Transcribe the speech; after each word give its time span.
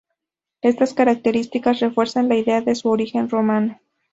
Estas 0.63 0.95
características 0.95 1.79
refuerzan 1.79 2.27
la 2.27 2.35
idea 2.35 2.61
de 2.61 2.73
su 2.73 2.89
origen 2.89 3.29
romano. 3.29 3.79